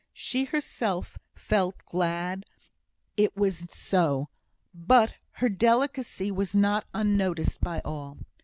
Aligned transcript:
She 0.13 0.45
herself 0.45 1.19
felt 1.35 1.85
glad 1.85 2.41
that 2.45 2.49
it 3.21 3.37
was 3.37 3.67
so. 3.69 4.29
But 4.73 5.13
her 5.33 5.47
delicacy 5.47 6.31
was 6.31 6.55
not 6.55 6.87
unnoticed 6.91 7.61
by 7.61 7.81
all. 7.85 8.17